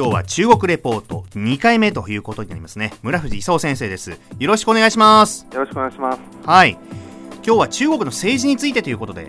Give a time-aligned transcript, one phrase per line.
[0.00, 2.94] 今日は中国レポート2回目ということになりますね。
[3.02, 4.18] 村藤勲先生です。
[4.38, 5.46] よろしくお願いします。
[5.52, 6.20] よろしくお願いします。
[6.42, 6.78] はい。
[7.44, 9.28] 今日は中国の政治についてということで。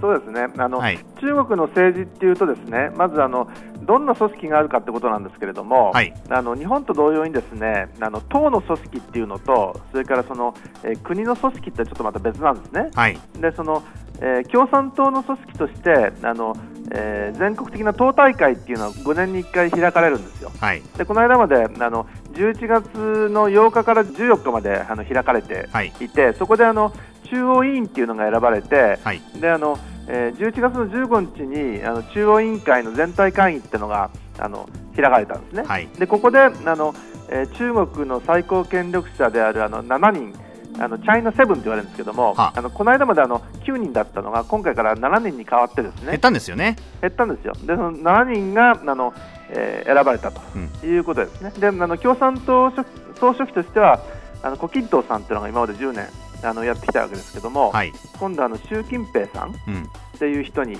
[0.00, 0.46] そうですね。
[0.56, 3.46] あの、はい、中国の政治っていうとですねまずあの
[3.82, 12.88] どんな組織があるかってことなんですけれども、はい、あの日本と同様にですねあの党の組織っていうのとそれからその、えー、国の組織ってちょっとまた別なんですね。
[12.94, 13.82] はい、でその
[14.20, 16.56] えー、共産党の組織としてあの、
[16.90, 20.52] えー、全国的な党大会っていうのは5年に1回開かれるんですよ。
[20.58, 25.68] はい、でこの間まであの11月の8日から14日まであの開かれて
[26.00, 26.08] い。
[26.08, 26.92] て、はい、そこであの
[27.24, 36.94] 中央委員っていうのが選ばれて、はい、であのえー、11月の15日にあの中央委員会の全体会議っていうのがあの開かれたんですね、はい、でここであの、
[37.30, 40.43] えー、中国の最高権力者であるあの7人
[40.78, 42.52] あのチャイナセブンと言われるんですけども、あ。
[42.60, 46.06] のこの間まであの9人だったのが今回から7人に変わってですね。
[46.06, 46.76] 減ったんですよね。
[47.00, 47.54] 減ったんですよ。
[47.54, 49.14] でその7人があの、
[49.50, 50.40] えー、選ばれたと
[50.86, 52.72] いうことですね、うん、であの共産党
[53.20, 54.00] 総書記としては
[54.42, 56.08] あの胡錦涛さんというのが今まで10年
[56.42, 59.54] あのやってきたわけですけども、はい、今度はあの習近平さん。
[60.14, 60.76] っていう人に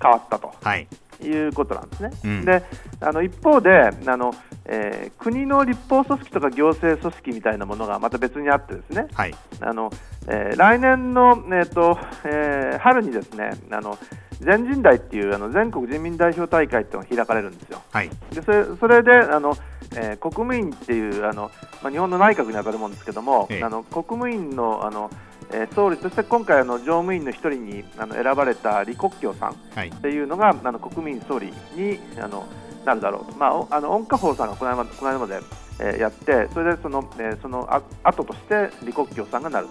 [0.00, 0.52] 変わったと。
[0.62, 0.88] はい。
[1.22, 2.10] いうことなんですね。
[2.24, 2.62] うん、で
[3.00, 4.34] あの一方であの、
[4.74, 9.90] えー、国の立法組織とか行政組織みたいなものがまた別にあってですね、はい、あの
[10.28, 13.98] えー、来年の、えーとえー、春にですねあの
[14.38, 17.82] 全人代っていうあの全国人民代表大会っていうのが開かれるんですよ。
[17.90, 19.56] はい、でそれそれであの
[19.94, 21.50] えー、国務院っていうあの、
[21.82, 25.10] まあ、日本の内閣に当たるものですけども、ええ、あの国務院のあの、
[25.50, 29.54] えー、総理として今回あの、常務委員の一人にあの選ばれた李克強さんっ
[30.00, 32.46] ていうのが、はい、あの国務院総理にあの
[32.84, 33.32] なるだろう。
[33.32, 35.40] と、まあ、あの温家宝さんがこの間この間まで、
[35.78, 39.68] えー、やって、それでその,、えー、そのあ後として李克強さんがなる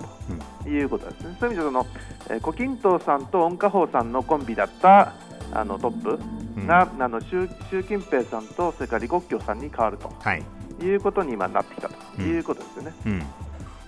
[0.63, 1.37] ということですね。
[1.39, 1.85] そういう意味でその、
[2.29, 5.13] えー、胡錦涛さんと温家宝さんのコンビだった
[5.53, 6.19] あのトップ
[6.65, 10.43] が、うん、あの習習近平さんとそれから李克強さんに変わると、はい、
[10.81, 12.93] いうことに今なってきたということですよね。
[13.05, 13.23] うんうん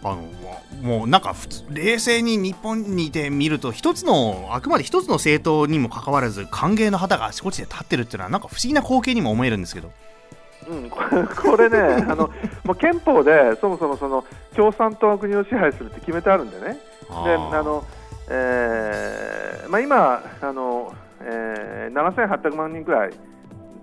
[0.03, 0.23] あの
[0.81, 9.91] もうなんか普通冷静に日本にいて見ると一つのあくまで一つの政党にもかかわらず歓迎の旗があちこちで立ってるっていうのはなんか不思議な光景にも思えるんですけど。
[10.65, 11.77] うん、これね
[12.07, 12.29] あの
[12.63, 14.23] もう憲法でそもそもその
[14.55, 16.77] 共産党の国を支配するって決めてあるんでね。
[17.09, 17.83] であの
[18.29, 20.93] えーまあ、今あの
[21.25, 23.13] えー、7800万人くらいっ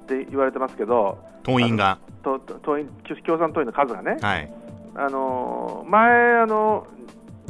[0.07, 2.87] て言われてますけど、党員がと党員
[3.25, 4.53] 共産党員の数がね、はい、
[5.01, 6.87] あの前あの、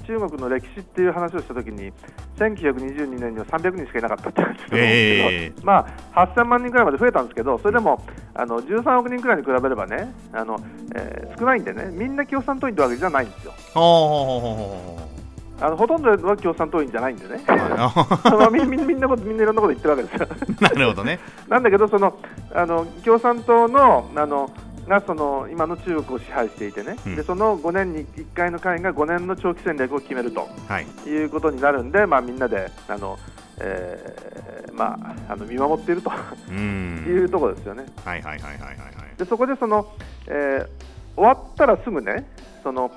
[0.06, 1.92] 中国の歴史っていう話をしたときに、
[2.36, 8.00] 1922年には300人しかいなかったって言うんですけど、えー、まあ、8000万人くらいまで増えたんですけど、それでも
[8.34, 10.60] あの13億人くらいに比べればね、あの
[10.94, 13.52] えー、少ないんでね、みんな共産党員ってわけじゃないんですよ。
[15.62, 20.28] あのほとんどは共産党員じゃないんでね、 まあ、みみみんなことみんないろんなこと言ってるわけですよ。
[20.60, 21.18] なるほどね。
[21.48, 22.16] なんだけどその
[22.54, 24.50] あの共産党のあの
[24.86, 33.18] がその今の中国を支配していてね、うん、でその5年に1回の会が5年の長期戦略を決めると、はい、いうことになるんで、まあ、みんなであの、
[33.58, 34.98] えーま
[35.28, 36.10] あ、あの見守っていると。
[36.50, 37.84] いうところですよね。
[39.18, 39.86] でそこでその、
[40.26, 40.68] えー、
[41.14, 42.26] 終わったらすぐね
[42.62, 42.90] その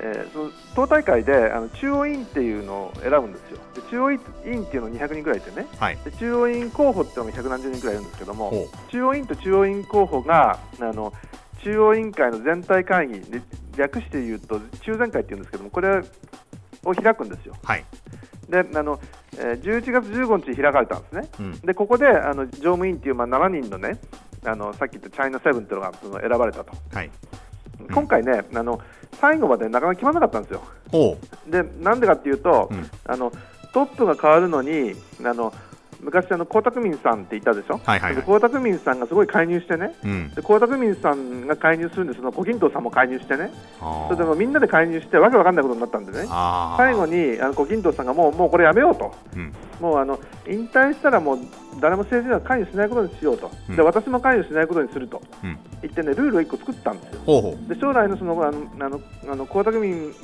[0.00, 8.52] えー、その党大会であの中央委員っていうのを選ぶんですよ、で中央委員っていうの200人ぐらいいてね、はい、で中央委員候補っていうのが百何十人ぐらいいるんですけども、
[8.90, 11.12] 中央委員と中央委員候補があの
[11.62, 13.42] 中央委員会の全体会議で、
[13.76, 16.02] 略して言うと中全会っていうんですけども、これ
[16.84, 17.54] を開くんですよ。
[17.62, 17.84] はい。
[18.48, 19.00] であの
[19.38, 23.98] えー、11月15日に開かれたんですね、うん、でここであの常務委員っていう、まあ、7人のね
[24.44, 27.10] あのさっき言ったチャイナセブンっていうのがその選ばれたと、はい、
[27.92, 28.80] 今回ね、あの
[29.20, 31.16] 最後までなかなか決まらなかったんですよ。
[31.48, 33.32] でなんでかっていうと、うん、あの
[33.72, 34.94] トップが変わるのに
[35.24, 35.52] あの
[36.00, 43.50] 昔あの江沢民さんっていたでしょ、はいはいはい、江沢民さんがすごい介入してね、うん、で江沢民さんが介入するんでその胡錦涛さんも介入してね。
[43.78, 46.26] それでもみんなで介入してわけわかんないことになったんでね。
[46.76, 51.38] 最後にあの胡錦涛さんがもうもうこれやめようと、うん、もうあの引退したらもう
[51.80, 55.22] 誰も政治には関与しないことにしようと、うん、で私も関与しないことにすると。
[55.82, 57.20] 言ってねルールを1個作ったんですよ。
[57.26, 57.68] ほうほう。
[57.68, 59.00] で将来のそのあのあの
[59.30, 60.14] あの江沢民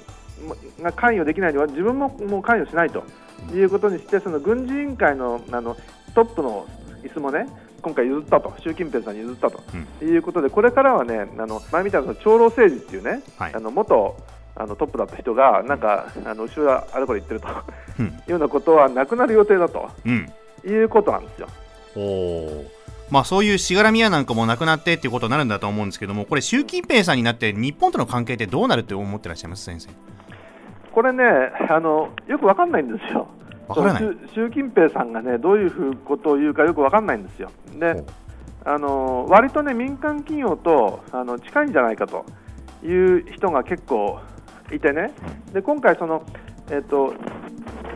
[0.81, 3.05] が関与できないには自分ももう関与しないと。
[3.53, 5.77] いうことにして、その軍事委員会のあの
[6.15, 6.67] トップの
[7.03, 7.49] 椅子もね、
[7.81, 9.61] 今回譲ったと、習近平さんに譲ったと、
[10.01, 14.17] うん、いうことで、これからはね、あの前みたいな長老政治っていうね、はい、あの元
[14.55, 17.49] あのトップだった人が、なんか、あの後ろあれこれ言ってると、
[17.99, 20.33] うん、いうようなことはなくなる予定だと、うん、
[20.65, 21.49] いうことなんですよ。
[21.97, 22.65] お
[23.11, 29.91] まあ、そういうしがらみやなんかもなくなってっていうことになるんだと思うんですけども、これ、習近平さんになって、日本との関係ってどうなるって思ってらっしゃいます、先生？
[30.93, 31.25] これね、
[31.69, 33.29] あのよくわかんないんですよ。
[34.35, 37.51] 習近平さんがねどういうことを言うかよく分かんないんですよ。
[37.79, 38.05] で
[38.65, 42.27] あの割とね民間企業とあの近いんじゃないかと
[42.85, 44.21] いう人が結構
[44.71, 45.13] いてね、
[45.53, 46.27] で今回その、
[46.71, 47.15] えーと、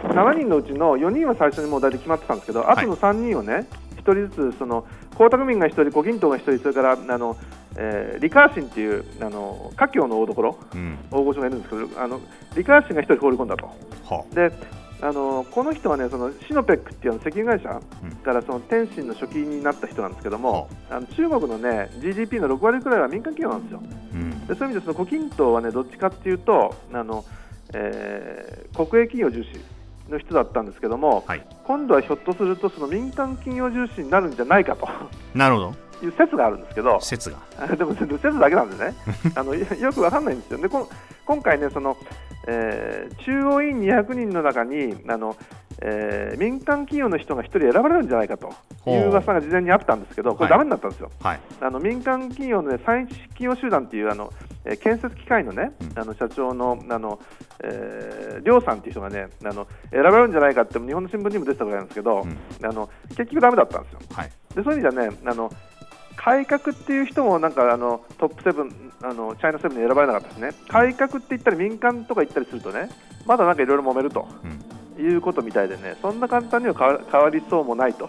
[0.09, 3.67] 7人のうちの4人は最初にもう大体決まってたんですけど、あとの3人をね、
[3.97, 7.37] 1人ずつその江沢民が1人、胡錦涛が1人、それからあの、
[7.77, 12.21] えー、リカーシンっていうあの華僑の大所、うん、大御所がいるんですけど、あの
[12.57, 13.71] リカーシンが1人放り込んだと。
[14.35, 14.53] で
[15.03, 17.81] あのこの人はねそのシノペックっていうの石油会社
[18.25, 23.83] からその天津の初期になった人なんですけども、うん、あの中国のね GDP の6割くらいは民間企業なんですよ。
[24.15, 27.25] うん、でそういう意味でその胡錦涛はねどっちかっていうとあの、
[27.75, 29.61] えー、国営企業重視
[30.09, 34.89] の人だったんですけども、はい、今度はひょっとするとその民間企業重視になるんじゃないかと。
[35.35, 35.87] なるほど。
[36.03, 37.39] いう説があるんですけど、説が。
[37.77, 38.95] でも説だけなんですね、
[39.35, 40.59] あのよくわかんないんですよ。
[40.59, 40.89] でこ
[41.25, 41.97] 今回ねその、
[42.47, 45.37] えー、中央委員200人の中にあの、
[45.83, 48.53] えー、民間企業の人が1人選ばれるんじゃないかと。
[48.91, 54.33] いう噂が事前にあったんですけど、これ、だめになったんですよ、はい、あの民間企業の、ね、産出企業集団っていうあの、
[54.65, 57.19] えー、建設機械の,、ね、あの社長のあの、
[57.65, 63.99] えー、梁さんっていう人がねあの選ばれるんじゃないかって日本の新聞にも出てたぐらいなんですけど、うん、あの結局だめだったんですよ。
[64.13, 65.51] はい、でそういう意味ではねあの
[66.17, 72.89] 改革っていう人もなんかあのトップセブンあのチャイナセブンに選ばれなかったですね、改革って言ったり民間とか言ったりするとね
[73.27, 76.75] まだなんかいろいろ揉めると、うん、いうことみたいでねそんな簡単には
[77.11, 78.09] 変わりそうもないと、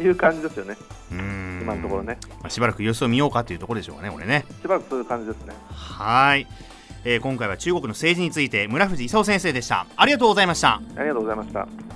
[0.00, 0.76] いう感じですよね、
[1.10, 4.44] 今のところね、まあ、しばらく様子を見ようかというところでしょうかね、これね。
[4.62, 5.54] しばらくそういう感じですね。
[5.70, 6.46] はい、
[7.04, 9.86] えー、今回は中国の政治について村藤勲先生でした。
[9.96, 10.80] ありがとうございました。
[10.96, 11.95] ありがとうございました。